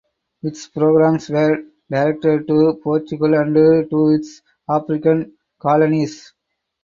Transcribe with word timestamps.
Its 0.41 0.67
programmes 0.67 1.29
were 1.29 1.57
directed 1.87 2.47
to 2.47 2.73
Portugal 2.83 3.35
and 3.35 3.87
to 3.91 4.07
its 4.09 4.41
African 4.67 5.31
colonies. 5.61 6.33